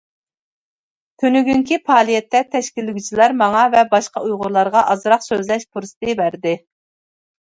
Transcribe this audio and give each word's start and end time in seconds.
تۈنۈگۈنكى 1.23 1.77
پائالىيەتتە 1.89 2.41
تەشكىللىگۈچىلەر 2.55 3.35
ماڭا 3.43 3.61
ۋە 3.77 3.83
باشقا 3.93 4.25
ئۇيغۇرلارغا 4.25 4.83
ئازراق 4.95 5.27
سۆزلەش 5.31 5.69
پۇرسىتى 5.77 6.17
بەردى. 6.23 6.57